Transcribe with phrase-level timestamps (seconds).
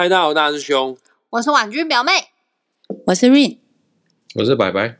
[0.00, 0.96] 嗨，大家好，大师兄，
[1.28, 2.12] 我是婉君表妹，
[3.08, 3.58] 我是 Rain，
[4.34, 4.96] 我是白白，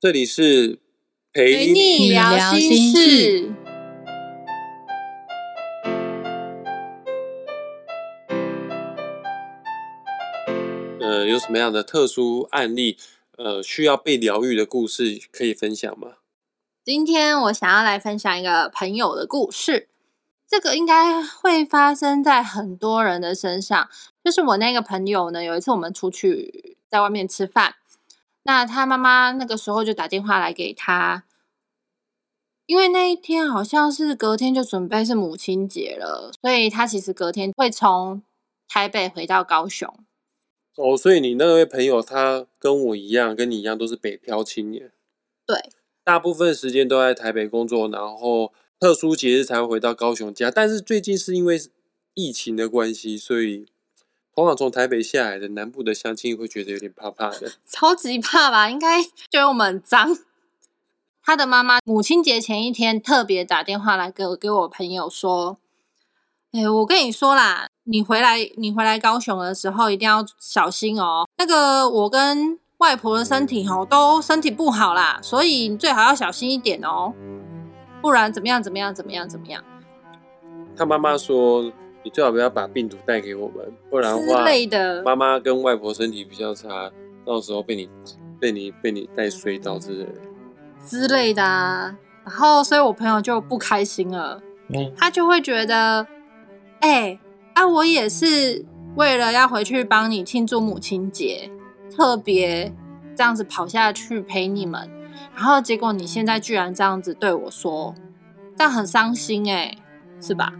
[0.00, 0.78] 这里是
[1.34, 3.52] 陪你聊心事。
[10.98, 12.96] 呃，有什么样的特殊案例？
[13.36, 16.12] 呃，需要被疗愈的故事可以分享吗？
[16.82, 19.88] 今天我想要来分享一个朋友的故事。
[20.48, 23.88] 这个应该会发生在很多人的身上。
[24.24, 27.76] 就是我那个朋友呢，有一次我们出去在外面吃饭，
[28.42, 31.24] 那他妈妈那个时候就打电话来给他，
[32.66, 38.22] 因为那一天好像是隔天就准备是母亲节了，所以他其实隔天会从
[38.66, 39.92] 台北回到高雄。
[40.76, 44.92] 哦，所以你那位朋友他跟我一样，跟你一样都是北漂青年，
[45.46, 45.70] 对，
[46.04, 50.50] 大部分时间都在台北工作，然后特殊节日才会回到高雄家。
[50.50, 51.60] 但是最近是因为
[52.14, 53.66] 疫情的关系，所以
[54.34, 58.68] 通常从台北下来的南部的乡亲会觉得有点怕怕的， 超级怕吧？
[58.70, 60.16] 应该觉得我们脏。
[61.22, 65.58] 他的妈妈母亲节前一天特别打电话来给我给我朋友说
[66.52, 71.26] ：“哎，我跟你说啦。”你回来，你回来高雄的时候一定要小心哦。
[71.38, 77.14] 那个我跟外婆的身体吼都身体不好啦，所以你最好要小心一点哦，
[78.00, 79.62] 不然怎么样怎么样怎么样怎么样？
[80.76, 84.44] 他妈妈说你最好不要把病毒带给我们，不然的话，
[85.04, 86.90] 妈妈跟外婆身体比较差，
[87.24, 87.88] 到时候被你
[88.38, 90.12] 被你被你带衰到之类的
[90.84, 91.42] 之类的。
[91.42, 94.40] 然后，所以我朋友就不开心了，
[94.96, 96.06] 他就会觉得，
[96.80, 97.18] 哎。
[97.54, 101.50] 啊，我也是为了要回去帮你庆祝母亲节，
[101.90, 102.72] 特别
[103.16, 104.88] 这样子跑下去陪你们，
[105.34, 107.94] 然后结果你现在居然这样子对我说，
[108.56, 109.76] 但很伤心哎，
[110.20, 110.52] 是吧？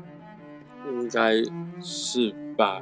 [0.91, 1.35] 应该
[1.83, 2.81] 是吧。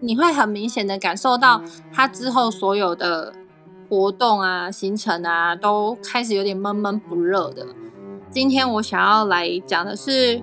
[0.00, 3.32] 你会很明显的感受到他之后所有的
[3.88, 7.66] 活动啊、行程啊，都开始有点闷闷不热的。
[8.30, 10.42] 今天我想要来讲的是。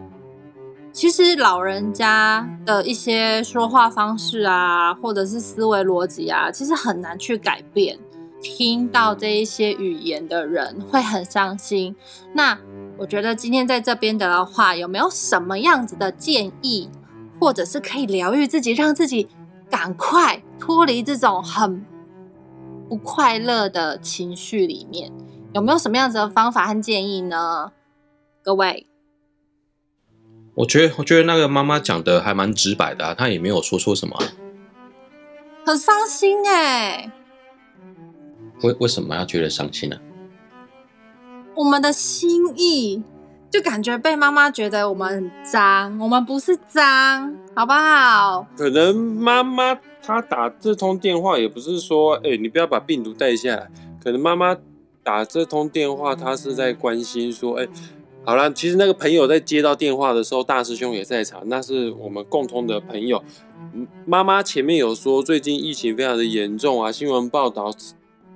[0.92, 7.98] 其实老人家的一些说话方式啊，或者是思维逻辑啊，其实很难去改变。
[8.42, 11.96] 听到这一些语言的人会很伤心。
[12.34, 12.58] 那
[12.98, 16.90] 我觉得今天在这边的话，有没有什么样子的建议，
[17.40, 19.28] 或者是可以疗愈自己，让自己
[19.70, 21.86] 赶快脱离这种很
[22.88, 25.12] 不快乐的情绪里面？
[25.54, 27.72] 有没有什么样子的方法和建议呢？
[28.44, 28.88] 各位？
[30.56, 34.18] 我觉得，我觉得那个妈妈讲的还蛮直白的啊，她也没有说错什么。
[35.66, 37.12] 很伤心哎。
[38.62, 39.98] 为为什么要觉得伤心呢？
[41.56, 43.04] 我们的心意
[43.50, 48.48] 就感觉被妈妈觉得我们很脏，我们不是脏，好不好？
[48.58, 53.70] 可能妈妈她打这通电话也不是说，哎，你不要把病毒带下来。
[54.04, 54.56] 可能妈妈
[55.04, 57.68] 打这通电话，她是在关心说，哎。
[58.26, 63.24] 好了，其实那个朋友在接到电话的时候，大师兄也在场，那是我们共同的朋友。
[64.06, 67.74] 妈妈前面有说，最近疫情非常的严重啊，新闻报道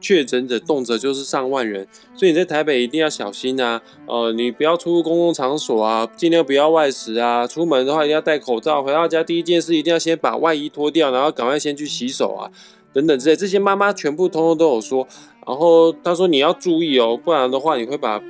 [0.04, 3.82] 确诊者动辄就是上万人，所以你在台北一定要小心啊。
[4.06, 7.48] 呃，你不要出入公共场所啊，尽量不要外食啊。
[7.48, 12.52] 出门的话一定要戴口罩，回到家第一件事一定要先把外衣脱掉，然后赶快先去洗手啊，
[12.92, 13.36] 等等之类。
[13.38, 15.08] 这些妈妈全部通通都有说。
[15.48, 18.22] 然后她说你要注意哦，不然的话你会把。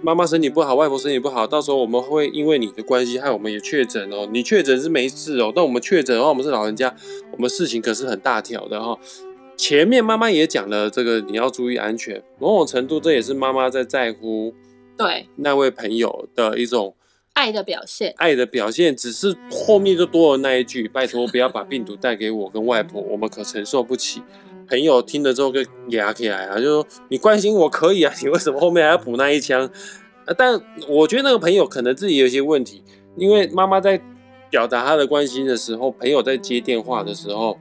[0.00, 4.28] 妈妈身体不好，外婆身体不好，到时候我们会因为你的关系害我们也确诊哦。
[4.32, 6.94] 你确诊是没事哦，但我们确诊的话，我们是老人家，
[7.32, 8.96] 我们事情可是很大条的哈。
[9.58, 14.54] 前面妈妈也讲了，这个你要注意安全，某种程度这也是妈妈在在乎
[14.96, 16.94] 对那位朋友的一种
[17.34, 18.14] 爱的表现。
[18.18, 24.22] 爱的表现，只是后面就多了那一句：拜托不要把病毒带给我跟外婆，我们可承受不起。
[24.68, 29.68] 朋友听了之后就哑起来啊，就说你关心我可以啊，你为什么后面还要补那一枪？
[30.38, 32.84] 但我觉得那个朋友可能自己有些问题，
[33.16, 34.00] 因为妈妈在
[34.50, 37.58] 表达她的关心的时候，朋友在接电话的时候，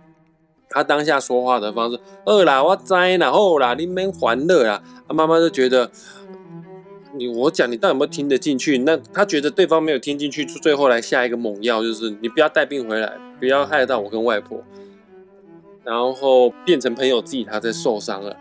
[0.70, 5.90] 他当下说话的方式，饿啦我栽然后啦你们欢乐啦，啊妈妈就觉得
[7.16, 8.78] 你我讲你到底有没有听得进去？
[8.80, 14.64] 那他觉得对方没有听进去，最后来下一个猛药，就是你不要带病回来，不要害到我跟外婆。
[15.84, 18.36] 然后变成朋友自己，他在受伤了。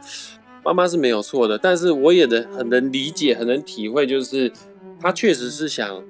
[0.65, 4.53] 妈妈是没有错的，但是我也能很能理解，很能体会，就是
[5.01, 6.03] 他确实是想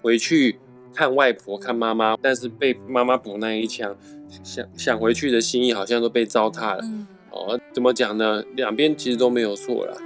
[0.00, 0.58] 回去
[0.94, 3.94] 看外婆、看妈妈，但是被妈妈补那一枪，
[4.42, 6.84] 想想回去的心意好像都被糟蹋了。
[7.30, 8.42] 哦，怎么讲呢？
[8.54, 9.98] 两边其实都没有错了，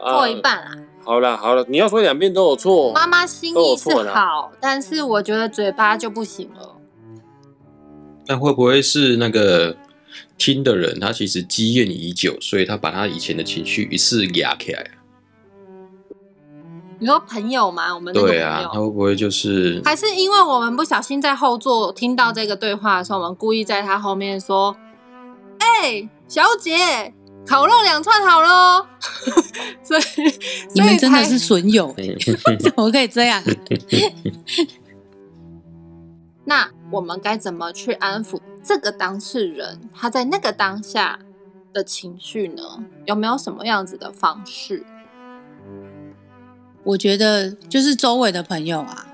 [0.00, 0.72] 错一半啦。
[1.02, 6.76] 好了好了，你要说两边都有错，妈妈心意是好，但是我觉得嘴巴就不行了。
[8.26, 9.74] 那会不会是那个
[10.36, 14.90] 听的人他其实积怨已久，所以他把他以前的情绪一次压起来？
[17.00, 17.94] 你说朋友吗？
[17.94, 24.76] 我们那个对啊，朋友他会不会就是还是因为我们不小心在后座听到这个对话的时候，我们故意在他后面说
[25.58, 27.14] ：“哎、小姐，
[27.46, 28.86] 烤肉两串好喽。
[29.82, 30.02] ”所以，
[30.74, 32.16] 你们真的是损友、欸，
[32.58, 33.42] 怎么可以这样？
[36.44, 41.18] 那我们该怎么去安抚这个当事人他在那个当下
[41.72, 42.62] 的情绪呢？
[43.04, 44.84] 有没有什么样子的方式？
[46.88, 49.06] 我觉得就是周围的朋友啊，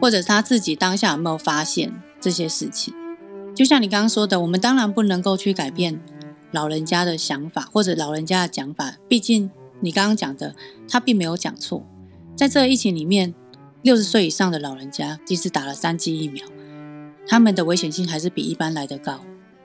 [0.00, 2.94] 或者他自己当下有没有发现这些事情？
[3.56, 6.00] 就像你刚刚说的，我们当然不能够去改变
[6.52, 9.50] 老人家的想法或者老人家的讲法，毕竟
[9.80, 10.54] 你刚刚讲的，
[10.88, 11.84] 他并没有讲错。
[12.36, 13.34] 在这个疫情里面，
[13.82, 16.46] 六十岁以上的老人家，即使打了三剂疫苗，
[17.26, 19.18] 他们的危险性还是比一般来的高。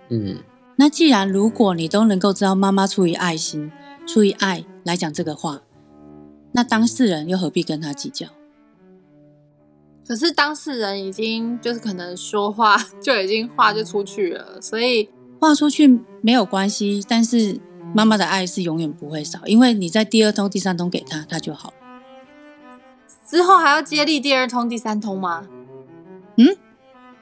[0.09, 0.37] 嗯
[0.77, 3.71] 那既然如果你都能够知道妈妈出于爱心、
[4.07, 5.61] 出于爱来讲这个话，
[6.53, 8.27] 那当事人又何必跟他计较？
[10.07, 15.09] 可是当事人已经就是可能说话就已经话就出去了，所以
[15.39, 17.61] 话出去没有关系，但是
[17.95, 21.75] 妈妈的爱是永远不会少，因为你在第二通、第三通给他，他就好了。
[23.25, 25.47] 之后还要接力第二通、第三通吗？
[26.35, 26.47] 嗯，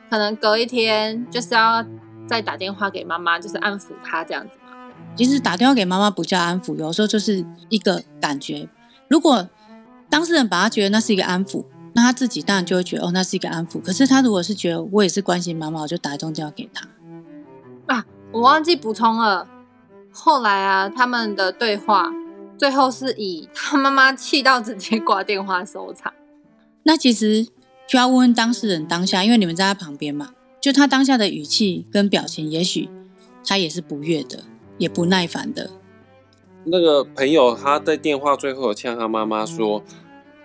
[0.09, 1.85] 可能隔一天就是要
[2.27, 4.71] 再打电话给妈妈，就是安抚她这样子吗？
[5.15, 8.67] 其实打电话给妈妈不叫安抚，有时候就是一个感觉。
[9.09, 9.49] 如果
[10.09, 13.81] 当事人把他觉得那是一个安抚，那他自己当然就会觉得哦，那是一个安抚。
[13.81, 16.87] 可是他如果是觉得我也是关心妈妈，我就打一通电话给他。
[17.87, 19.47] 啊我忘记补充了。
[20.11, 22.11] 后来啊，他们的对话
[22.57, 26.13] 最后是以他妈妈气到直接挂电话收场。
[26.83, 27.47] 那其实
[27.87, 30.29] 就要问问当事人当下，因为你们在他旁边嘛，
[30.61, 32.89] 就他当下的语气跟表情，也许
[33.45, 34.43] 他也是不悦的，
[34.77, 35.71] 也不耐烦的。
[36.65, 39.83] 那个朋友他在电话最后有呛他妈妈说：“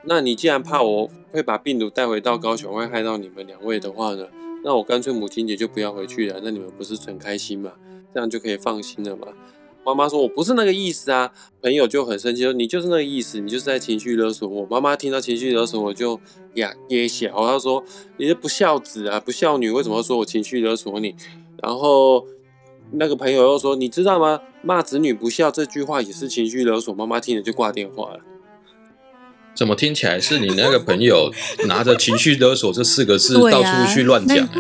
[0.05, 4.27] 那你既然怕我会把病毒带回到高雄，会害到你们两位的话呢，
[4.63, 6.41] 那我干脆母亲节就不要回去了。
[6.43, 7.73] 那你们不是很开心吗？
[8.15, 9.29] 这样就可以放心了嘛。”
[9.85, 11.31] 妈妈说：“我不是那个意思啊。”
[11.61, 16.19] 朋友就很生气说：“你就是那个意思，你就是在情绪勒索我。”妈妈听到情绪勒索，我就
[16.55, 17.85] 呀也小，她说
[18.17, 21.15] ：“你是不孝子啊，不孝女，为什么要说我情绪勒索你？”
[21.63, 22.25] 然后
[22.93, 24.41] 那个朋友又说：“你知道吗？
[24.65, 28.21] 骂子女不孝这句话也是情绪勒索。”妈妈听了就挂电话了。
[29.55, 31.31] 怎么听起来是你那个朋友
[31.69, 34.51] 拿着“情绪勒索”这四个字到处去乱讲、啊？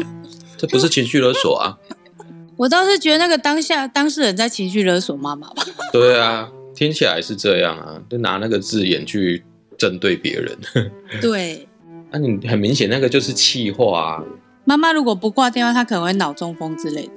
[0.57, 1.79] 这不是情绪勒索啊！
[2.57, 5.65] 我倒是觉得那个当下当事人在情绪勒索妈妈吧。
[5.93, 9.43] 对啊，听起来是这样啊，就拿那个字眼去
[9.77, 10.57] 针对别人。
[11.21, 11.67] 对，
[12.13, 14.23] 那、你很明显那个就是气话啊，
[14.65, 17.13] 妈妈如果不挂电话，她可能会脑中风之类的。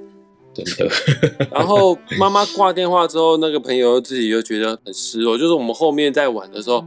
[0.64, 1.46] 真的。
[1.52, 6.84] 然后妈妈挂电话之后，那个朋友自己又觉得很失落，就是我们后面在玩的时候，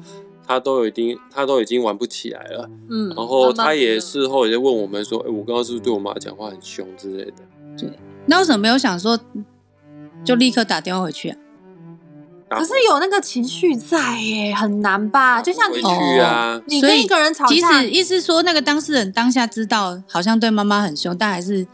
[0.47, 2.69] 他都已经他都已经玩不起来了。
[2.89, 7.33] 嗯，然后他也事后也在问我们说：“哎、我刚刚是不是对我妈讲话很凶之类的
[7.77, 7.89] 对
[8.25, 9.17] 那为什么没有想说
[10.25, 11.37] 就立刻打电话回去啊？？”
[12.53, 15.41] 可是有那个情绪在耶，很难吧？
[15.41, 15.81] 就像你
[16.19, 21.65] 啊，你跟一个人吵即架使，意思说那个当事人当下知道好像对妈妈很凶，但还是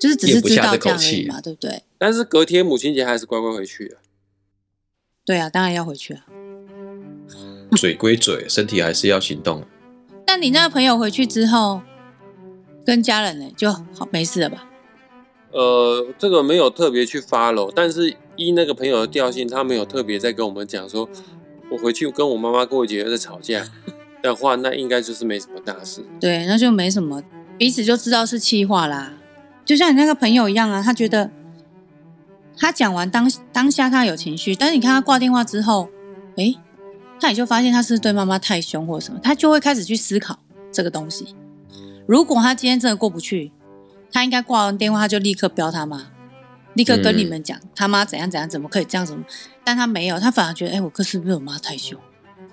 [0.00, 1.82] 就是只是知道这样而这口气已嘛，对不对？
[1.98, 3.98] 但是隔天母亲节还是乖乖回去了。
[5.24, 6.24] 对啊，当然要回去啊。
[7.76, 9.64] 嘴归嘴，身体还是要行动。
[10.24, 11.82] 但你那个朋友回去之后，
[12.86, 14.68] 跟家人呢就好没事了吧？
[15.52, 21.08] 呃，这个没有特别去 follow，但是依那个朋友的调性，他没有特别在跟我们讲说，
[21.70, 23.64] 我回去跟我妈妈过节在吵架
[24.22, 26.02] 的话，那应该就是没什么大事。
[26.20, 27.22] 对，那就没什么，
[27.58, 29.17] 彼此就知道是气话啦。
[29.68, 31.30] 就像你那个朋友一样啊，他觉得
[32.56, 35.90] 他讲完当当下他有情绪，但是你看他挂电话之后，
[36.36, 36.56] 诶，
[37.20, 40.38] 他也就发现他是对妈妈太凶或什么，他就会开始去思考
[40.72, 41.36] 这个东西。
[42.06, 43.52] 如果他今天真的过不去，
[44.10, 46.06] 他应该挂完电话他就立刻飙他妈，
[46.72, 49.14] 立刻跟你们讲、他妈怎样怎样，怎么可以这样子？
[49.62, 52.00] 但他没有，他反而觉得，哎、我哥是不是我妈太凶？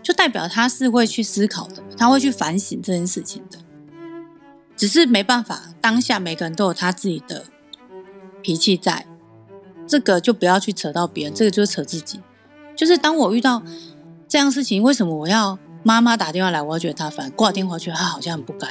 [0.04, 3.58] 就代表他是会去思考的，他会去反省这件事情的。
[4.76, 7.46] 只是没办法，当下每个人都有他自己的
[8.42, 9.06] 脾气在，
[9.88, 12.20] 这个就不要去扯到别人，这个就是扯自己。
[12.76, 13.64] 就是当我遇到
[14.28, 18.68] 这样事情，为什么我要妈妈打电话来，我要觉得他烦，挂电话觉得他好像很不该，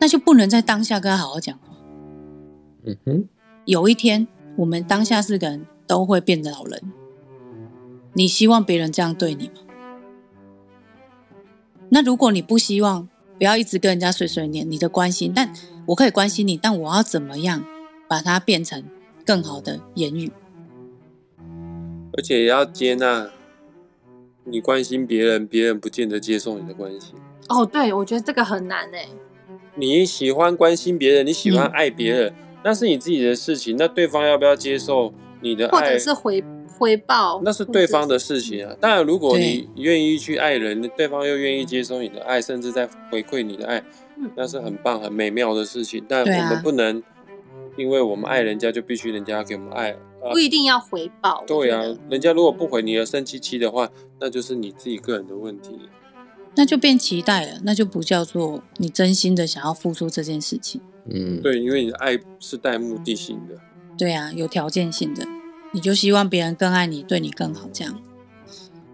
[0.00, 1.74] 那就不能在当下跟他好好讲话。
[2.86, 3.28] 嗯哼，
[3.66, 6.82] 有一天，我们当下四个人都会变老人。
[8.14, 9.54] 你希望别人这样对你吗？
[11.90, 15.52] 那如果你不希望不要一直跟人家碎碎念你的关心，但
[15.86, 17.64] 我可以关心你，但我要怎么样
[18.08, 18.84] 把它变成
[19.26, 20.30] 更好的言语？
[22.16, 23.30] 而且也要接纳
[24.44, 27.14] 你关心别人，别人不见得接受你的关心。
[27.48, 29.08] 哦，对，我觉得这个很难诶。
[29.74, 33.76] 你喜欢关心别人，你喜欢爱别人，那是你自己的事情。
[33.76, 36.42] 那对方要不要接受你的爱，或者是回
[36.78, 38.76] 回报，那是对方的事情啊。
[38.80, 43.82] 当然，如果你愿意去爱人，对方又愿意接收你的爱，甚至在回馈你的爱，
[44.36, 46.04] 那是很棒、很美妙的事情。
[46.08, 47.02] 但我们不能
[47.76, 49.96] 因为我们爱人家，就必须人家给我们爱，
[50.32, 51.44] 不一定要回报。
[51.46, 53.90] 对啊，人家如果不回你而生气气的话，
[54.20, 55.78] 那就是你自己个人的问题。
[56.56, 60.80] 那就变期待了，那就不叫做你真心的想要付出这件事情。
[61.10, 63.56] 嗯，对，因为你的爱是带目的性的。
[63.98, 65.26] 对啊，有条件性的，
[65.74, 68.00] 你就希望别人更爱你，对你更好，这样，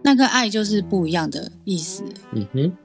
[0.03, 2.03] 那个爱就是不一样的意思。
[2.33, 2.77] 嗯哼。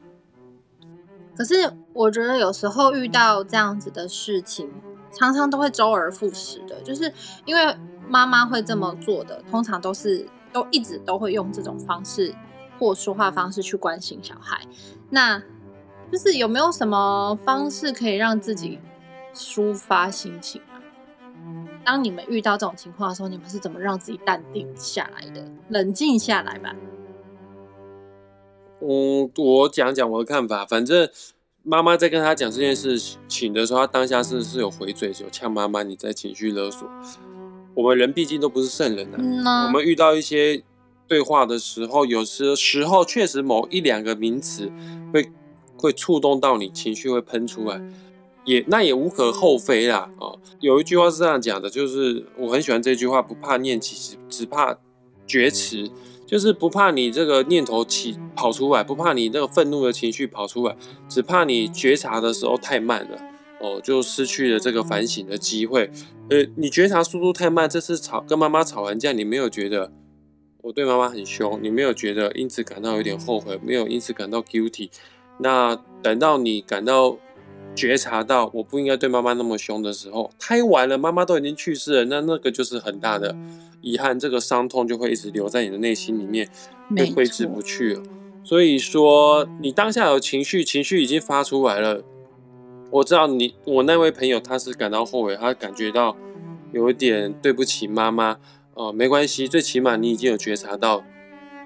[1.36, 4.70] 可是我觉得有时候遇到这样子的事情，
[5.12, 7.12] 常常都会周而复始的，就是
[7.46, 7.76] 因为
[8.08, 12.36] 妈妈会这么做的，通常都是都一直都会用这种方式。
[12.78, 14.60] 或说话方式去关心小孩，
[15.10, 15.42] 那
[16.12, 18.78] 就是有没有什么方式可以让自己
[19.34, 20.75] 抒发心情啊？
[21.86, 26.76] 当你们遇到这种情况的时候，你们是怎么让自己淡定下来的，冷静下来吧？
[28.82, 30.66] 嗯，我讲讲我的看法。
[30.66, 31.08] 反正
[31.64, 36.90] 妈妈在跟他讲这件事情的时候，他当下是是有回嘴，有呛妈妈，你在情绪勒索。
[37.74, 39.08] 我们人毕竟都不是圣人
[39.48, 40.64] 啊，我们遇到一些。
[41.08, 44.72] 对话的时候，有时时候确实某一两个名词
[45.14, 45.32] 会
[45.78, 47.80] 会触动到你，情绪会喷出来，
[48.46, 50.10] 也那也无可厚非啦。
[50.18, 54.78] 哦，有一句话是这样讲的，就是我很喜欢这句话：不怕念起，只怕
[55.28, 55.92] 觉迟。
[56.28, 60.76] 就是不怕你这个念头起跑出来，不怕你那个愤怒的情绪跑出来，
[61.08, 63.18] 只怕你觉察的时候太慢了，
[63.62, 65.92] 哦，就失去了这个反省的机会。
[66.32, 69.92] 呃，你觉察速度太慢，这次吵跟妈妈吵完架，你没有觉得？
[70.64, 74.90] 我对妈妈很凶，你没有觉得因此感到有点后悔，没有因此感到 guilty。
[75.38, 77.16] 那等到你感到
[77.76, 83.36] 觉察到我不应该对妈妈那么凶的时候，太晚了，妈妈都已经去世了，那那个就是很大的
[83.82, 86.50] 遗憾，这个伤痛就会一直留在你的内心里面，
[86.96, 88.04] 会挥之不去了。
[88.44, 92.04] 所以说，你当下有情绪，情绪已经发出来了。
[92.92, 96.16] 我知道你，我那位朋友他是感到后悔，他感觉到
[96.72, 98.38] 有一点对不起妈妈。
[98.76, 101.02] 哦，没关系，最起码你已经有觉察到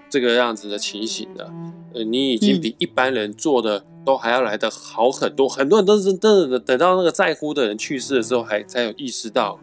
[0.10, 1.52] 这个样子的情形的。
[1.94, 5.48] 呃，你已经比一般人做的都还要来得好很多。
[5.48, 9.60] 很多人都是等等等到那个在乎的人去世的时候，还才有意识到。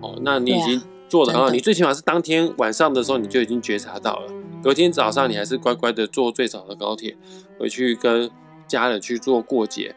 [0.00, 1.50] 哦，那你已经做的很好。
[1.50, 4.32] 你最起码是当天晚上的时候你就已经觉察到了。
[4.62, 7.16] 隔天早上你还是乖乖的坐最早的高铁
[7.58, 8.30] 回去跟
[8.68, 9.94] 家人去做过节。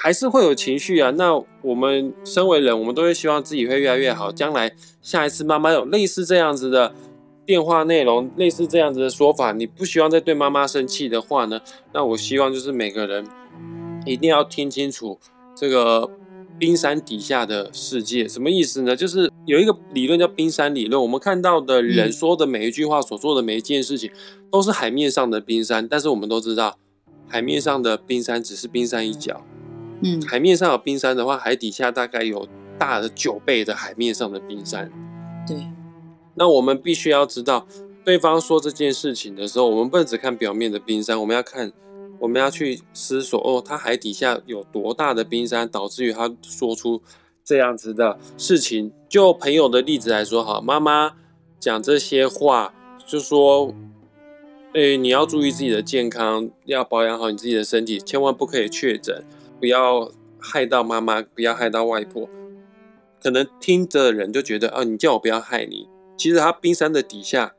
[0.00, 4.30] 还是会有情绪啊，那我们身为人，我们都会希望自己会越来越好。
[4.30, 6.94] 将来下一次慢慢有类似这样子的
[7.48, 11.58] 电话内容，类似这样子的说法，你不希望再对妈妈生气的话呢？
[11.94, 13.26] 那我希望就是每个人
[14.04, 15.18] 一定要听清楚
[15.56, 16.10] 这个
[16.58, 18.94] 冰山底下的世界什么意思呢？
[18.94, 24.10] 就是有一个理论叫冰山理论，我们看到的人说的每一句话，所做的每一件事情，
[24.50, 26.76] 都是海面上的冰山，但是我们都知道，
[27.26, 29.42] 海面上的冰山只是冰山一角。
[30.02, 32.46] 嗯，海面上有冰山的话，海底下大概有
[32.78, 34.92] 大的九倍的海面上的冰山。
[35.46, 35.56] 对，
[36.38, 37.66] 那我们必须要知道，
[38.04, 41.72] 对方说这件事情的时候，我们不能只看表面的冰山，我们要看，
[42.20, 47.02] 我们要去思索，哦，他海底下有多大的冰山，导致于他说出
[47.44, 48.92] 这样子的事情。
[49.08, 51.16] 就朋友的例子来说，哈，妈妈
[51.58, 52.72] 讲这些话，
[53.06, 53.74] 就说，
[54.74, 59.24] 哎，你要注意自己的健康，要保养好你自己的身体，千万不可以确诊。
[59.58, 62.28] 不要害到妈妈，不要害到外婆。
[63.20, 65.88] 可能听的人就觉得，啊，你叫我不要害你。
[66.18, 67.54] 其实他冰山的底下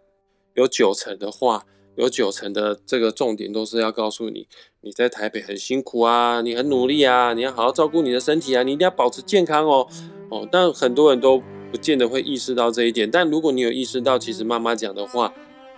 [0.53, 4.47] 有九层的话，有九层的这个重点都是要告诉你，
[4.81, 9.87] 你在台北很辛苦啊，你很努力啊，你要好好照顾你的身体啊，你一定要保持健康哦。
[10.29, 13.09] 哦，但很多人都不见得会意识到这一点。
[13.09, 15.33] 但如果你有意识到，其实妈妈讲的话，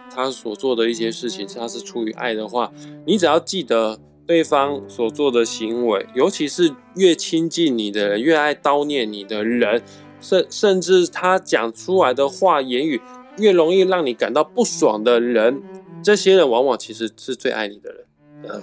[0.10, 2.74] 她所做的一些事情，她是出于爱的话，
[3.06, 4.00] 你只要记得。
[4.28, 9.82] 对方所做的行为，尤其是越亲近你的人，越爱叨念你的人，
[10.22, 13.02] 甚甚至他讲出来的话言语
[13.38, 15.62] 越容易让你感到不爽的人，
[16.04, 18.06] 这些人往往其实是最爱你的人。
[18.44, 18.62] 呃，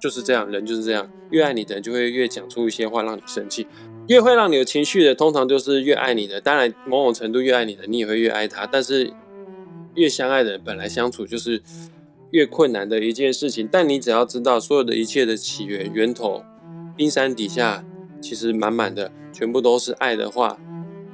[0.00, 3.66] 就是这样，人就是这样，越爱你的人就会越讲出一些话让你生气，
[4.08, 6.40] 越会让你有情绪的，通常就是越爱你的。
[6.40, 8.66] 当然，某种程度越爱你的，你也会越爱他。
[8.66, 9.12] 但是，
[9.94, 11.62] 越相爱的人本来相处就是。
[12.30, 13.68] 越困难的一件事情。
[13.70, 16.42] 但你只要知道所有的一切的起源源头，
[16.96, 17.84] 冰山底下
[18.20, 20.58] 其实满满的全部都是爱的话，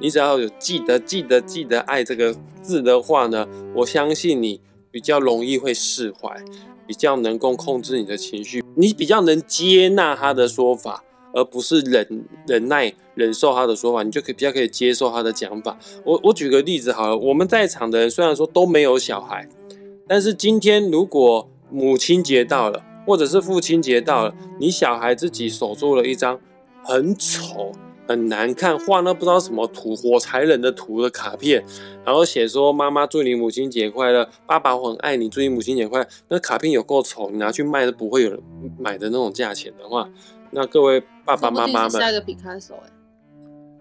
[0.01, 6.35] 你只要有记得记得记得爱这个字的话呢，我相信你比较容易会释怀，
[6.87, 11.03] 比较能够控制你的情绪，你比较能接纳他的说法。
[11.33, 15.79] 而不是忍忍耐忍受他的说法，你就可以比较可以接受他的讲法。
[16.03, 19.47] 我我举个例子好了，我们在场的人虽然说都没有小孩，
[20.05, 26.37] 但是今天如果母亲节到了，或者是父亲节到了，你小孩自己手做了一张
[26.83, 27.71] 很丑、
[28.11, 31.63] 很难看、画那不知道什么图、火柴人的图的卡片，
[32.05, 36.07] 然后写说妈妈祝你母亲节快乐，爸爸我很爱你，祝你母亲节快乐。
[36.27, 38.39] 那卡片有够丑，你拿去卖都不会有人
[38.77, 40.09] 买的那种价钱的话。
[40.51, 42.89] 那各位爸爸妈妈们，下一个皮卡手哎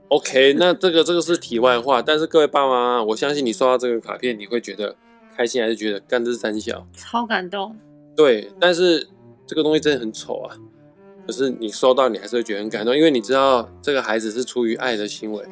[0.09, 4.95] ，OK，那这个这个是题外话，但是各位爸爸妈妈，我相信你收到这个卡片，你会觉得
[5.37, 6.87] 开心还是觉得干这是三小？
[6.95, 7.77] 超感动。
[8.17, 9.09] 对，但是
[9.47, 10.57] 这个东西真的很丑啊，
[11.31, 15.45] 可是你收到你还是会觉得很感动，因为你知道这个孩子是出于爱的行为，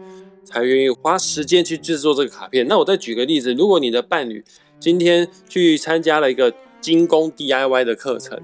[0.44, 2.66] 才愿意花时间去制作这个卡片。
[2.66, 4.44] 那我再举个例子，如果你的伴侣
[4.80, 8.36] 今天去参加了一个精工 DIY 的课程，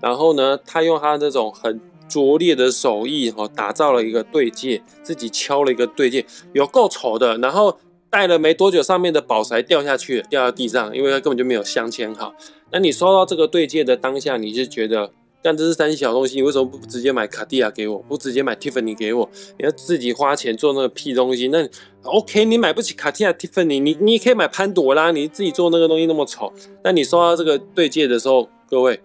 [0.00, 7.36] 然后呢，他用他这种很拙劣的手艺哦，打造了一个对戒，自己敲了一个对戒，有够丑的。
[7.38, 7.76] 然后
[8.08, 12.32] 戴了没多久，上面的宝石掉下去了，掉到地上，因为它根本就没有镶嵌好。
[12.70, 15.10] 那你收到这个对戒的当下，你是觉得，
[15.42, 19.30] 但这是三小东西，你为什么不直接买卡地亚给我，不直接买 Tiffany 给我？
[19.58, 21.48] 你要自己花钱做那个屁东西？
[21.48, 21.68] 那
[22.02, 26.52] OK，你买不起卡地亚 Tiffany，你你可以买潘朵拉，你自己做那个东西那么丑。
[26.82, 29.00] 那你收到这个对戒的时候，各位。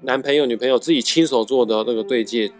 [0.00, 2.52] 男朋友、女朋友自己亲手做的那个对戒，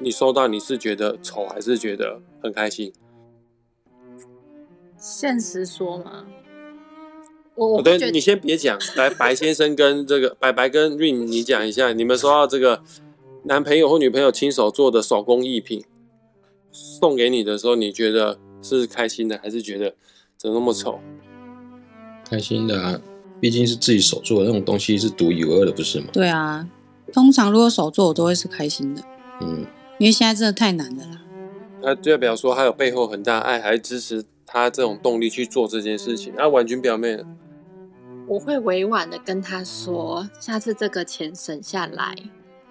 [0.00, 2.90] 你收到你是觉得丑还是觉得很开心？
[4.96, 6.24] 现实说嘛，
[7.54, 12.82] 我我对你先别讲，来白先生跟这个白白跟 Rain，你讲一下，你们收到这个
[13.44, 15.84] 男朋友或女朋友亲手做的手工艺品
[16.72, 19.94] 送给你的时候，你觉得是开心的，还是觉得
[20.36, 20.98] 怎么那么丑？
[22.28, 23.00] 开心的啊。
[23.40, 26.06] 毕竟是自己手做的那种东西是独一无二的，不是吗？
[26.14, 26.66] 对啊，
[27.12, 29.02] 通常如果手做，我都会是开心的。
[29.42, 29.66] 嗯，
[29.98, 31.20] 因为现在真的太难了啦。
[31.82, 36.32] 那代表说他有背后很大爱，还支持他这种动力去做这件事情。
[36.34, 37.22] 那婉君表妹，
[38.26, 42.14] 我会委婉的跟他说，下次这个钱省下来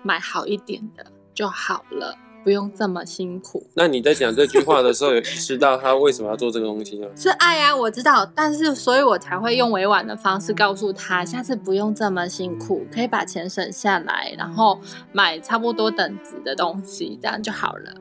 [0.01, 2.17] 买好一点的就好了。
[2.43, 3.65] 不用这么辛苦。
[3.73, 7.07] 那你在讲这句话的时候，有意识到他为什么要做这个东西吗？
[7.15, 14.77] 是爱啊，我知道，但是所以我才会用委婉的方式告诉他，下次不用这么辛苦，可以把钱省下来，然后
[15.13, 17.93] 买差不多等值的东西，这样就好了。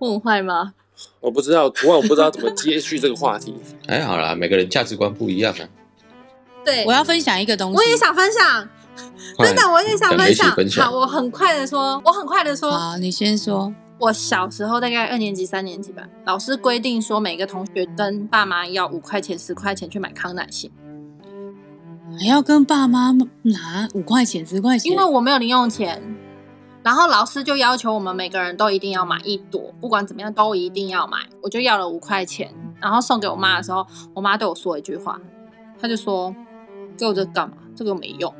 [0.00, 0.74] 我很坏吗？
[1.20, 3.54] 我不知道，突然我不知道怎么接续这个话题。
[3.88, 5.68] 哎好啦，每个人价值观不一样啊。
[6.64, 8.68] 对，我要分享一个东西，我也想分享。
[9.38, 10.86] 真的，我也想分享。
[10.86, 12.70] 好，我很快的说，我很快的说。
[12.70, 13.74] 好，你先说。
[13.98, 20.70] 我小时候大概二年级、三年级吧，老师规定说，每个同学跟爸妈要五块钱、十块钱去买康乃馨。
[22.18, 24.92] 还要跟爸妈拿五块钱、十块钱？
[24.92, 26.00] 因为我没有零用钱。
[26.84, 31.16] 然后老师就要求我们每个人都一定要买一朵，不管怎么样都一定要买。
[31.42, 35.18] 我就要了五块钱，然后送给我妈的时候，我妈对我说一句话，
[35.80, 36.36] 她就说
[36.98, 37.56] ：“给我这干嘛？
[37.74, 38.32] 这个没用。”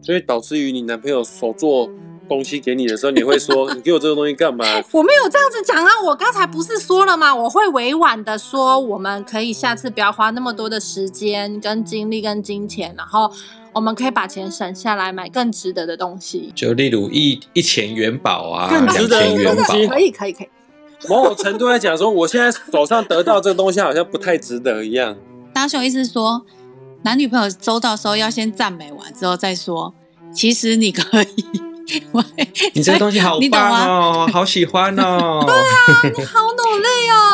[0.00, 1.90] 所以导致于你男朋友手做
[2.28, 5.90] 东西给你的时候，你会说： “你给我这个东西干嘛？” 我没有这样子讲啊！
[6.06, 7.34] 我刚才不是说了吗？
[7.34, 13.30] 我会委婉的说，我们可以下次不要花那么多的时间、跟精力、跟金钱，然后
[13.78, 16.52] 我们可以把钱省下来买更值得的东西。
[16.52, 20.48] 就例如一一钱元宝啊，更值得元宝，可以可以可以。
[21.08, 25.16] 某种程度来讲，说我现在手上得到这个东西好像不太值得一样。
[25.54, 26.44] 大雄意思说。
[27.04, 29.94] 男女朋友收到时候要先赞美完之后再说，
[30.34, 31.44] 其实你可以，
[32.74, 35.40] 你这个东西好棒哦，好喜欢哦。
[35.46, 36.40] 对啊，你好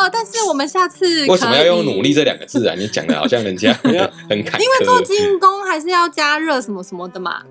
[0.05, 0.09] 哦。
[0.11, 2.75] 但是我们下次为什么要用努力这两个字啊？
[2.77, 3.73] 你讲的好像人家
[4.29, 4.63] 很坎坷。
[4.63, 7.43] 因为做精工还是要加热什么什么的嘛。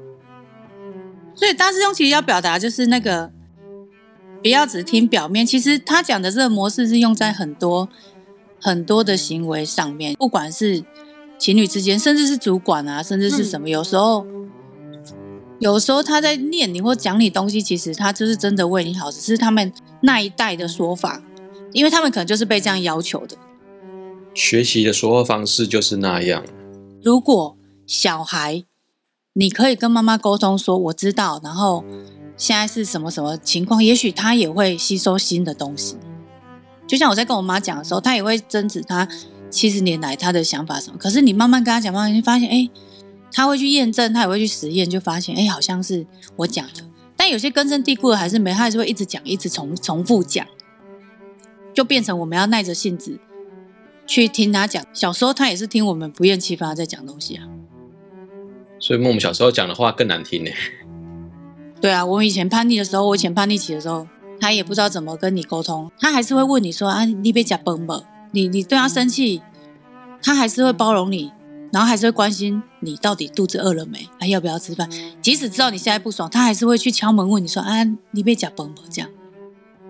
[1.34, 3.30] 所以大师兄其实要表达就是那个，
[4.42, 5.44] 不要只听表面。
[5.44, 7.88] 其实他讲的这个模式是用在很多
[8.60, 10.84] 很多的行为上面，不管是。
[11.36, 14.24] 情侣之间，甚至是主管啊，甚至是什么，有时候，
[15.58, 19.70] 有时候他在念你或讲你东西，其实他就是真的为你好，只是他们
[20.02, 21.20] 那一代的说法，
[21.74, 23.36] 因为他们可能就是被这样要求的，
[24.32, 26.42] 学习的说话方式就是那样。
[27.02, 28.64] 如果小孩，
[29.34, 31.84] 你可以跟妈妈沟通说，我知道，然后
[32.38, 35.96] 现在是什么什么情况，也许他也会吸收新的东西。
[36.86, 39.06] 就像我在跟我妈讲的时候，他也会争执他。
[39.50, 40.96] 七十年来他的想法什么。
[40.98, 42.68] 可是你慢慢跟他讲，慢慢就发现，哎，
[43.30, 46.82] 他会去验证，他也会去实验，就发现，哎，好像是我讲的。
[47.16, 50.44] 但有些根深蒂固的还是没，他还是会一直讲，一直重重复讲，
[51.74, 53.18] 就变成我们要耐着性子
[54.06, 54.84] 去听他讲。
[54.92, 57.48] 小时候他也是听我们不厌其烦在讲东西啊。
[58.78, 60.50] 所以孟母小时候讲的话更难听呢。
[61.80, 64.06] 对啊，我以前叛逆的时候，我以前叛逆期的时候，
[64.40, 69.42] 他也不知道怎么跟你沟通，他还是会问你说啊，你别讲崩吧，你你对他生气，
[70.22, 71.30] 他还是会包容你，
[71.72, 74.88] 然后还是会关心你到底肚子饿了没，还要不要吃饭。
[75.20, 79.10] 即使知道你现在不爽，他还是会去敲门问你说啊，你别讲崩吧这样。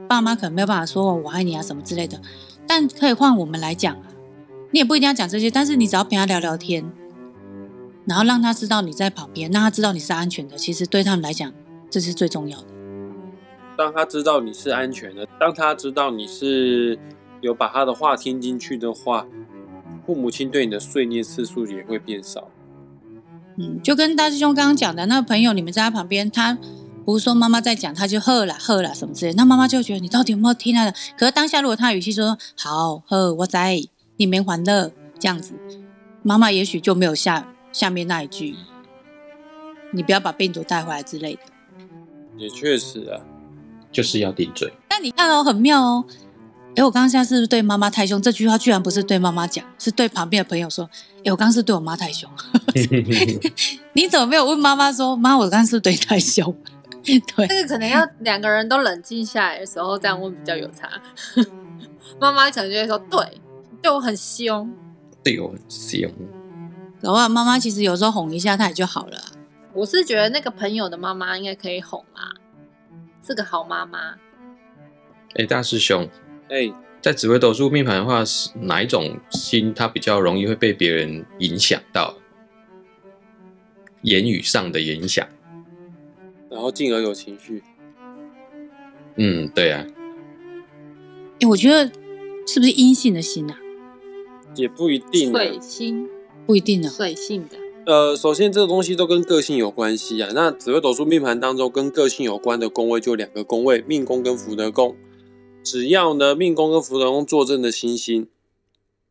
[0.08, 2.20] 爸妈可能没有办法说我爱你啊什么之类的，
[2.66, 4.02] 但可以换我们来讲啊，
[4.70, 6.84] 你也不一定要讲这些，但是你只要陪他聊聊天。
[8.06, 10.58] 然后让他知道你在旁边，让他知道你是安全的。
[10.58, 11.50] 其实对他们来讲，
[11.88, 12.66] 这是最重要的。
[13.78, 16.98] 让他知道你是安全的，当他知道你是
[17.40, 19.26] 有把他的话听进去的话，
[20.04, 22.50] 父母亲对你的碎念次数也会变少。
[23.56, 26.58] 嗯，就跟大师兄刚刚讲的那个朋友，你们在他旁边，他
[27.04, 30.94] 不是说妈妈在讲，他就喝了喝了什么之类，那妈妈就觉得你到底有没有听他的？
[31.16, 33.82] 可是当下如果他语气说好喝，我在，
[34.16, 35.54] 你没还乐这样子，
[36.22, 37.48] 妈妈也许就没有下。
[37.72, 38.54] 下面那一句，
[39.92, 41.40] 你不要把病毒带回来之类的，
[42.38, 43.18] 也确实啊，
[43.90, 44.72] 就是要顶嘴。
[44.88, 46.04] 但你看哦，很妙哦。
[46.76, 48.22] 哎，我刚刚现在是不是对妈妈太凶？
[48.22, 50.88] 这句话居然不是对妈妈讲，是对旁边的朋友说。
[51.24, 52.30] 哎，我刚刚是对我妈太凶。
[53.94, 56.56] 你怎么没有问妈妈说，妈，我刚刚是对太凶？
[57.36, 60.88] 对，这个可能要两个人都冷静下来的时候，这样问比较有差。
[62.18, 63.40] 妈妈可能就会说，对，
[63.82, 64.72] 对我很凶，
[65.22, 66.10] 对我很凶。
[67.00, 69.18] 的话，妈妈其实有时候哄一下他也就好了。
[69.74, 72.32] 我是觉得那个朋友的妈妈应该可以哄啊，
[73.22, 74.14] 是个好妈妈。
[75.34, 76.08] 哎，大师兄，
[76.48, 82.14] 哎，在紫微斗数命盘的话，是哪一种心它比较容易会被别人影响到？
[84.02, 85.26] 言语上的影响，
[86.54, 87.62] 然后进而有情绪。
[89.16, 89.84] 嗯，对啊。
[91.40, 91.90] 哎，我觉得
[92.46, 93.58] 是不是阴性的心啊？
[94.54, 95.32] 也不一定。
[95.32, 96.08] 水星。
[96.46, 97.56] 不一定啊，水性的。
[97.86, 100.30] 呃，首先这个东西都跟个性有关系啊。
[100.34, 104.94] 那紫微斗数命盘当中跟个性有关的宫位就两个宫位，命宫跟福德宫。
[105.62, 108.28] 只要呢命宫跟福德宫坐镇的星星，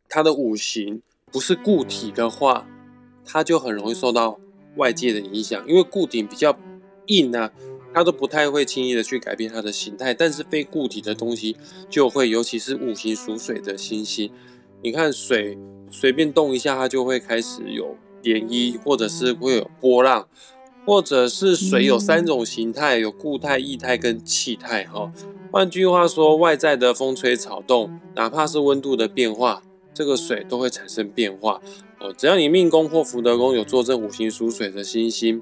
[0.07, 1.01] 它的五行
[1.31, 2.67] 不是固体的话，
[3.25, 4.39] 它就很容易受到
[4.75, 5.67] 外界的影响。
[5.67, 6.55] 因为固体比较
[7.07, 7.51] 硬啊，
[7.93, 10.13] 它都不太会轻易的去改变它的形态。
[10.13, 11.57] 但是非固体的东西
[11.89, 14.31] 就会，尤其是五行属水的星星，
[14.81, 15.57] 你看水。
[15.95, 20.27] 随便动一下，它就会开始有涟漪，或者是会有波浪，
[20.87, 24.85] 或者是水有三种形态，有固态、液态跟气态。
[24.85, 25.13] 哈，
[25.51, 29.61] 换句话说，外在的风吹草动，哪怕是温度的变化，
[29.93, 31.61] 这个水都会产生变化。
[31.99, 35.39] 哦，只要你命宫或福德宫有坐镇五行属水的星星，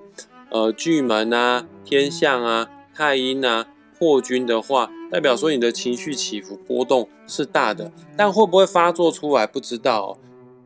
[0.51, 3.67] 呃，巨门啊、天象啊、太阴啊。
[3.97, 10.17] 破军的话，代表说你的情绪起伏波动是大的，但会不会发作出来不知道。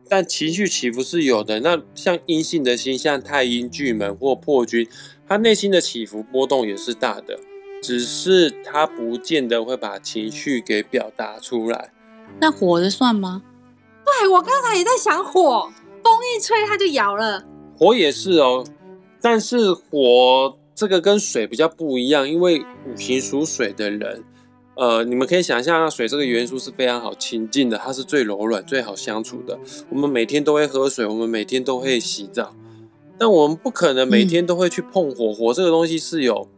[0.08, 1.60] 但情绪起伏是有的。
[1.60, 4.88] 那像阴性的星，像太阴、巨门或破军，
[5.28, 7.38] 他内心的起伏波动也是大的，
[7.82, 11.92] 只是他不见得会把情绪给表达出来。
[12.40, 13.42] 那火的算吗？
[14.06, 15.70] 对我刚才也在想火，
[16.02, 17.44] 风一吹它就摇了。
[17.76, 18.64] 火也是哦，
[19.28, 24.22] 但是火这个跟水比较不一样，因为五行属水的人。
[24.76, 29.58] 呃，你们可以想象，水这个元素是非常好亲近的，它是最柔软、最好相处的。
[29.90, 32.54] 我们每天都会喝水，我们每天都会洗澡，
[33.18, 35.34] 但我们不可能每天都会去碰火。
[35.34, 36.48] 火这个东西是有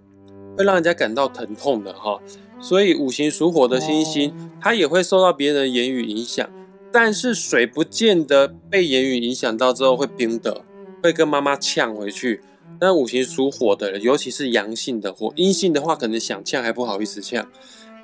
[0.59, 2.21] 会让人家感到疼痛的哈。
[2.61, 6.47] 所以五行属火的星星，它也会受到别人的言语影响。
[6.93, 10.67] 但是水不见得被言语影响到之后会冰的，
[11.03, 12.43] 会跟妈妈呛回去。
[12.81, 17.47] 那五行属火的人，尤其是阳性的火，阴性的话可能想呛还不好意思呛。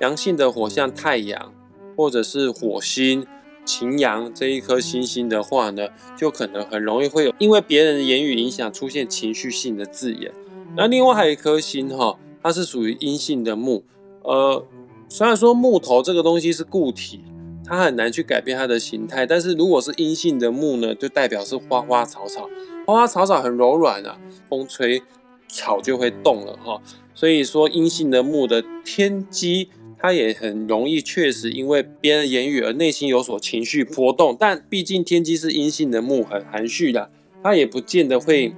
[0.01, 1.53] 阳性的火像太阳，
[1.95, 3.25] 或者是火星、
[3.63, 10.33] 擎羊这一颗星星的话呢，就可能很容易会有因为别人的言语影响出现情绪性的字眼。
[10.75, 13.85] 那另外还有一颗星哈，它是属于阴性的木。
[14.23, 14.65] 呃，
[15.07, 17.21] 虽然说木头这个东西是固体，
[17.63, 22.49] 它很难去改变它的形态，但是如果是阴性的木呢，就代表是花花草草，
[22.85, 24.17] 花花草草很柔软啊，
[24.49, 25.01] 风吹
[25.47, 26.81] 草就会动了哈。
[27.13, 29.69] 所以说阴性的木的天机。
[29.97, 37.09] 它也很容易，确实因为别人言语而内心有所情绪波动，但毕竟天机是阴性的木，很含蓄的，
[37.41, 38.53] 它也不见得会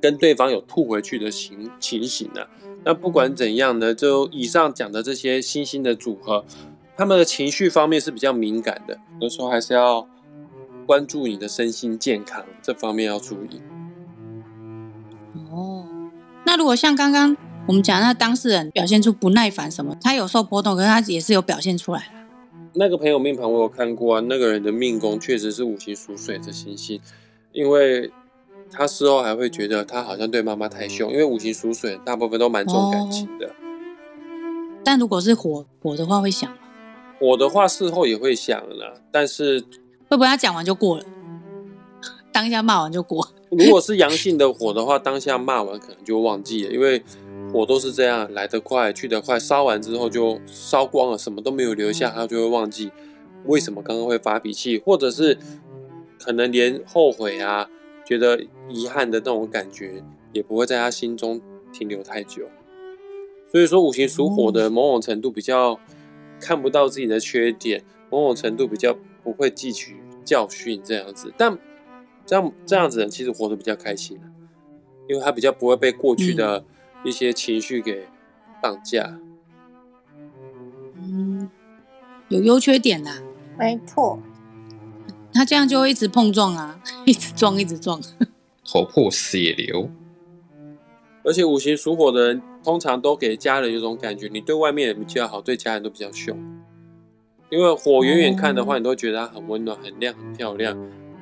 [0.00, 2.46] 跟对方有吐回去的情情形呢。
[2.82, 6.46] 那不管怎样呢，就以上讲的这些星星的组合，
[6.96, 10.08] 他们的情绪方面是比较敏感的，有时候还是要
[10.84, 13.60] 关注你的身心健康这方面要注意。
[15.50, 15.84] 哦，
[16.46, 22.10] 那如果像刚刚我们讲那当事人表现出不耐烦什么，他有受波动，可是他也是有表现出来。
[22.74, 27.00] 那个朋友命盘我有看过啊，那个人的命宫确实是五行属水的星星，
[27.52, 28.10] 因为
[28.70, 33.54] 他事后还会觉得他好像对妈妈太凶，因为五行属水大部分都蛮重感情的。
[34.82, 36.56] 但如果是火火的话，会想吗？
[37.20, 39.64] 火的话事后也会想了，但是
[40.08, 41.04] 会不会他讲完就过了？
[42.32, 43.28] 当下骂完就过？
[43.50, 47.02] 如果是阳性的火的话，当下骂完可能就忘记了，因为
[47.52, 52.90] 火都是这样，来得快去得快，烧完之后就烧光了，什么都没有留下，他就会忘记
[53.44, 55.38] 为什么刚刚会发脾气，或者是
[56.18, 57.68] 可能连后悔啊、
[58.04, 61.40] 觉得遗憾的那种感觉也不会在他心中
[61.72, 62.48] 停留太久。
[63.52, 65.78] 所以说，五行属火的某种程度比较
[66.40, 71.58] 看不到自己的缺点，某种程度比较不会汲取教训这样子，但。
[72.26, 74.18] 这样这样子人其实活得比较开心，
[75.06, 76.64] 因为他比较不会被过去的
[77.04, 78.06] 一些情绪给
[78.62, 79.20] 绑架。
[80.96, 81.50] 嗯，
[82.30, 83.18] 有优缺点呐。
[83.58, 84.18] 没错，
[85.34, 88.00] 他这样就会一直碰撞啊， 一直撞，一直撞，
[88.64, 89.90] 头破血流。
[91.24, 96.34] 而且五行属火的人通常都给家人有种感觉，你对外面比较好，对家人都比较凶。
[97.54, 100.76] 因为火远远看的话，你都会觉得它很温暖、很亮、很漂亮。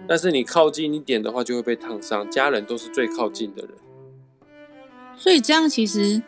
[0.09, 2.29] 但是你靠近一点的话，就会被烫伤。
[2.31, 3.71] 家人都是最靠近的人，
[5.17, 6.23] 所以这样其实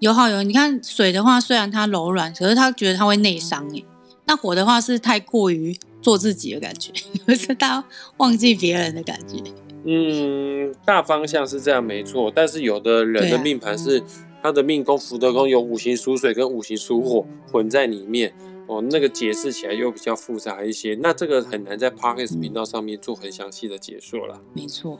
[0.00, 0.42] 有好有。
[0.42, 3.84] 你看水的话，虽然它柔软，可是他觉得它会内伤哎。
[4.24, 6.92] 那火的话是太过于做自己的感觉，
[7.26, 7.84] 可是他
[8.16, 9.36] 忘记别人的感觉。
[9.84, 12.32] 嗯，大方向是这样没错。
[12.34, 14.02] 但是有的人的命盘是
[14.42, 18.32] 他的命宫福德宫有五行属水跟五行属火混在里面。
[18.68, 24.40] 哦，那个解释起来又比较复杂一些，那这个很难在 Parkes 频道上面做很详细的解说了。
[24.54, 24.98] 没错，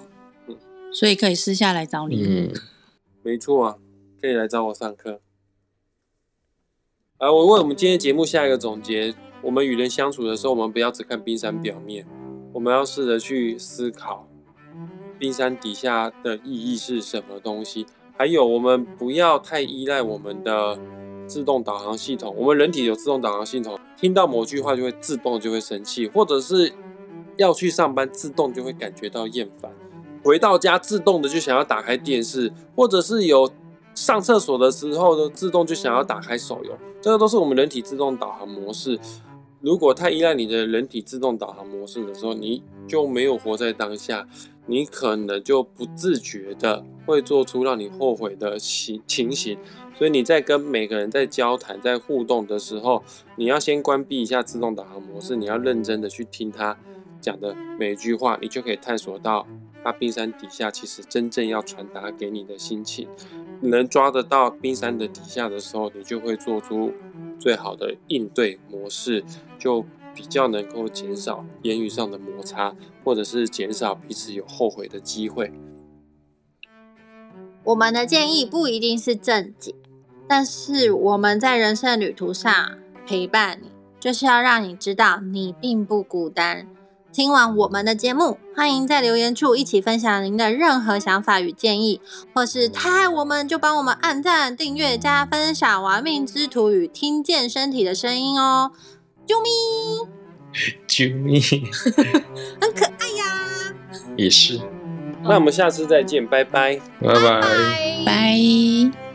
[0.48, 0.56] 嗯，
[0.92, 2.24] 所以可以私下来找你。
[2.26, 2.52] 嗯，
[3.22, 3.78] 没错啊，
[4.20, 5.20] 可以来找我上课。
[7.18, 12.04] 啊，我为我们今天节目下一个总结：我们与人相处的时候，我们不要只看冰山表面，
[12.52, 14.28] 我们要试着去思考
[15.18, 17.86] 冰山底下的意义是什么东西。
[18.18, 20.78] 还有，我们不要太依赖我们的。
[21.26, 26.72] 自动导航系统，我们人体有自动导航系统，听到某句话就会自动就会生气，或者是
[27.36, 29.70] 要去上班，自动就会感觉到厌烦，
[30.22, 33.50] 回到家自动的就想要打开电视，或者是有
[33.94, 38.98] 上厕所的时候呢，自动就想要打开手游，这个都是我们人体自动导航模式。
[39.60, 44.26] 如果太依赖你的人体自动导航模式的时候，你就没有活在当下，
[44.66, 49.56] 你可能就不自觉的会做出让你后悔的情情形。
[50.02, 53.04] 所以你在跟每个人在交谈、在互动的时候，
[53.36, 56.76] 你要先关闭一下自动导航模式，你要认真的去听他
[57.20, 59.46] 讲的每一句话，你就可以探索到
[59.84, 63.06] 他冰山底下其实真正要传达给你的心情。
[63.60, 66.92] 能抓得到冰山的底下的时候，你就会做出
[67.38, 69.22] 最好的应对模式，
[69.56, 69.84] 就
[70.16, 75.52] 比较能够减少言语上的摩擦，或者是减少彼此有后悔的机会。
[77.62, 79.72] 我们的建议不一定是正解。
[80.32, 82.50] 但是我们在人生的旅途上
[83.06, 86.66] 陪伴你，就是要让你知道你并不孤单。
[87.12, 92.00] 听完我们的节目，欢迎在留言处一起分享您的任何想法与建议，
[92.32, 95.82] 或是太爱我们就帮我们按赞、订阅、加分享。
[95.82, 98.72] 玩命之徒与听见身体的声音哦，
[99.28, 100.08] 啾咪，
[100.88, 101.38] 啾咪，
[102.58, 103.74] 很可爱呀，
[104.16, 104.58] 也是。
[105.22, 107.42] 那我们下次再见，拜拜，拜拜，
[108.06, 109.11] 拜。